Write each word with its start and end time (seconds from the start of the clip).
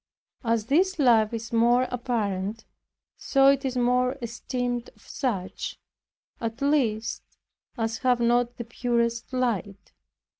As 0.43 0.65
this 0.65 0.97
life 0.97 1.31
is 1.31 1.53
more 1.53 1.83
apparent, 1.91 2.65
so 3.17 3.45
it 3.49 3.63
is 3.63 3.77
more 3.77 4.17
esteemed 4.19 4.89
of 4.95 5.03
such, 5.07 5.77
at 6.39 6.59
least, 6.59 7.21
as 7.77 7.99
have 7.99 8.19
not 8.19 8.57
the 8.57 8.65
purest 8.65 9.31
light. 9.31 9.93